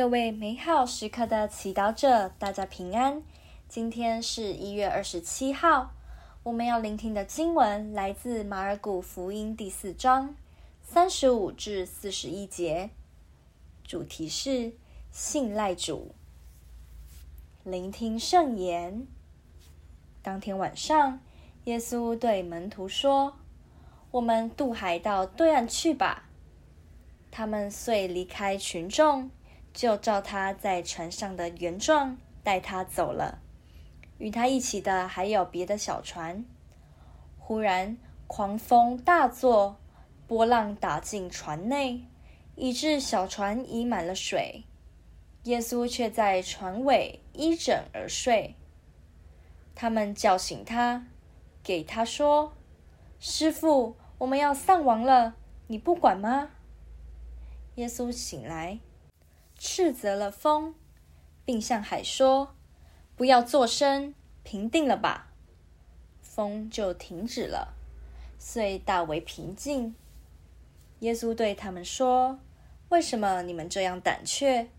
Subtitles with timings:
[0.00, 3.22] 各位美好时刻的祈祷者，大家平安。
[3.68, 5.90] 今天是一月二十七号，
[6.42, 10.34] 我们要聆听的经文来自马尔谷福音第四章
[10.82, 12.88] 三十五至四十一节，
[13.84, 14.72] 主题是
[15.12, 16.14] 信赖主。
[17.62, 19.06] 聆听圣言。
[20.22, 21.20] 当天晚上，
[21.64, 23.34] 耶稣对门徒说
[24.12, 26.30] ：“我们渡海到对岸去吧。”
[27.30, 29.30] 他们遂离开群众。
[29.72, 33.40] 就照他在船上的原状带他走了。
[34.18, 36.44] 与他一起的还有别的小船。
[37.38, 39.76] 忽然狂风大作，
[40.26, 42.06] 波浪打进船内，
[42.54, 44.64] 以致小船已满了水。
[45.44, 48.56] 耶稣却在船尾依枕而睡。
[49.74, 51.06] 他们叫醒他，
[51.62, 52.52] 给他说
[53.18, 55.36] ：“师傅，我们要丧亡了，
[55.68, 56.50] 你不管吗？”
[57.76, 58.80] 耶稣醒来。
[59.62, 60.74] 斥责了风，
[61.44, 62.56] 并向海说
[63.14, 65.30] ：“不要作声，平定了吧。”
[66.22, 67.74] 风就停止了，
[68.38, 69.94] 遂大为平静。
[71.00, 72.40] 耶稣对他们说
[72.88, 74.70] ：“为什么你们这样胆怯？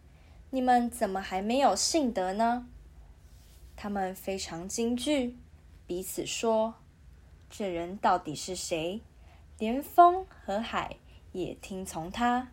[0.50, 2.68] 你们怎么还没有信德呢？”
[3.78, 5.38] 他们非常惊惧，
[5.86, 6.74] 彼此说
[7.52, 9.02] ：“这人到底是谁？
[9.60, 10.98] 连风和海
[11.34, 12.50] 也听从他。”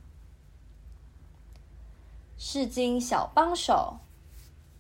[2.39, 3.99] 圣经小帮手，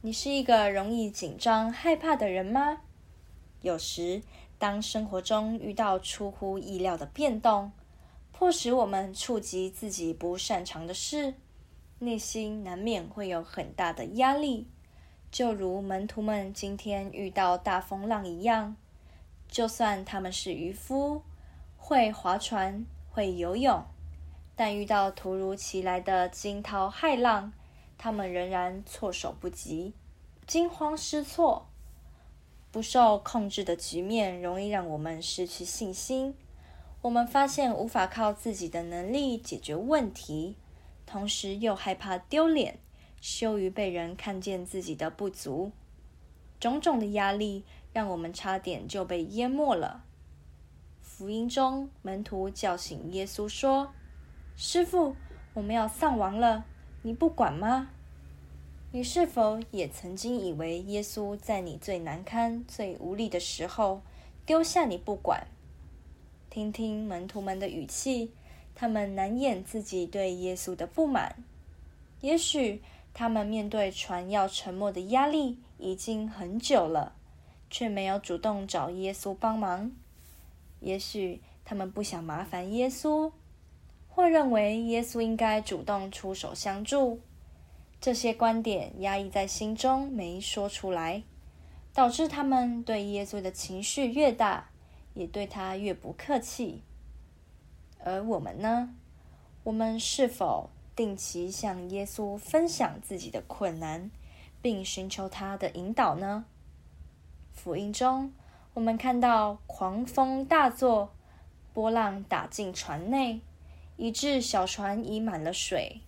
[0.02, 2.82] 你是一个容易紧张、害怕的人吗？
[3.62, 4.22] 有时，
[4.60, 7.72] 当生活中遇到出乎意料的变动，
[8.30, 11.34] 迫使我们触及自己不擅长的事，
[11.98, 14.68] 内心难免会有很大的压力。
[15.32, 18.76] 就如门徒们今天遇到大风浪一样，
[19.48, 21.22] 就算他们是渔夫，
[21.76, 23.84] 会划船，会游泳。
[24.58, 27.52] 但遇到突如其来的惊涛骇浪，
[27.96, 29.94] 他们仍然措手不及，
[30.48, 31.68] 惊慌失措。
[32.72, 36.34] 不受控制的局面容易让我们失去信心。
[37.02, 40.56] 我们发现无法靠自己的能力解决问题，
[41.06, 42.80] 同时又害怕丢脸，
[43.20, 45.70] 羞于被人看见自己的不足。
[46.58, 50.02] 种种的压力让我们差点就被淹没了。
[51.00, 53.92] 福音中，门徒叫醒耶稣说。
[54.60, 55.14] 师傅，
[55.54, 56.64] 我们要丧亡了，
[57.02, 57.90] 你不管吗？
[58.90, 64.02] 你是否也曾经以为耶稣在你最难堪、最无力的时候
[64.44, 65.46] 丢下你不管？
[66.50, 68.32] 听听门徒们的语气，
[68.74, 71.36] 他们难掩自己对耶稣的不满。
[72.20, 72.82] 也许
[73.14, 77.12] 他们面对船要沉没的压力已经很久了，
[77.70, 79.92] 却没有主动找耶稣帮忙。
[80.80, 83.30] 也许他们不想麻烦耶稣。
[84.18, 87.20] 或认为耶稣应该主动出手相助，
[88.00, 91.22] 这些观点压抑在心中没说出来，
[91.94, 94.70] 导致他们对耶稣的情绪越大，
[95.14, 96.82] 也对他越不客气。
[98.02, 98.92] 而我们呢？
[99.62, 104.10] 我们是否定期向耶稣分享自己的困难，
[104.60, 106.44] 并寻求他的引导呢？
[107.52, 108.32] 福音中，
[108.74, 111.12] 我们看到狂风大作，
[111.72, 113.42] 波浪打进船内。
[113.98, 116.00] 以致小船已满了水，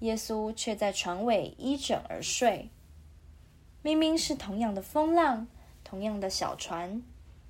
[0.00, 2.68] 耶稣却在船尾依枕而睡。
[3.82, 5.46] 明明是同样的风浪，
[5.82, 7.02] 同样的小船，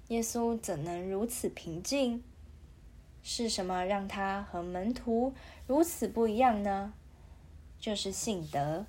[0.08, 2.22] 耶稣怎能如此平静？
[3.22, 5.34] 是什么让他和门徒
[5.66, 6.92] 如此不一样呢？
[7.80, 8.86] 就是信德。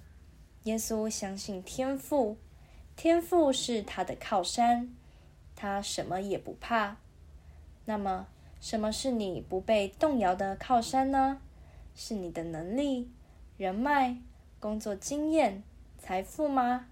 [0.64, 2.38] 耶稣相信天父，
[2.96, 4.94] 天父是他的靠山，
[5.56, 6.98] 他什么也不怕。
[7.86, 8.28] 那么，
[8.62, 11.42] 什么是你不被动摇的靠山呢？
[11.96, 13.10] 是你的能力、
[13.58, 14.18] 人脉、
[14.60, 15.64] 工作经验、
[15.98, 16.88] 财富吗？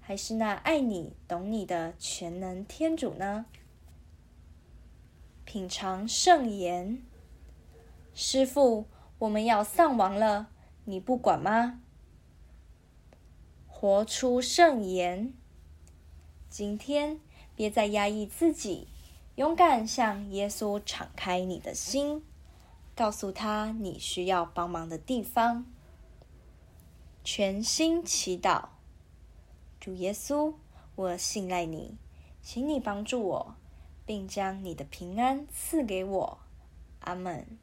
[0.00, 3.46] 还是那爱你、懂你的全能天主呢？
[5.44, 7.00] 品尝圣言，
[8.12, 8.86] 师傅，
[9.20, 10.48] 我们要丧亡了，
[10.84, 11.80] 你不管吗？
[13.68, 15.32] 活出圣言，
[16.50, 17.20] 今天
[17.54, 18.88] 别再压抑自己。
[19.36, 22.24] 勇敢向耶稣敞开你的心，
[22.94, 25.66] 告诉他你需要帮忙的地方。
[27.22, 28.68] 全心祈祷，
[29.78, 30.54] 主耶稣，
[30.94, 31.98] 我信赖你，
[32.40, 33.54] 请你帮助我，
[34.06, 36.38] 并将你的平安赐给我。
[37.00, 37.58] 阿门。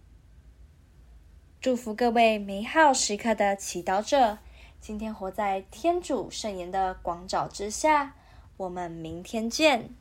[1.60, 4.38] 祝福各位美好时刻的祈祷者，
[4.80, 8.14] 今天活在天主圣言的光照之下。
[8.58, 9.96] 我们明天见。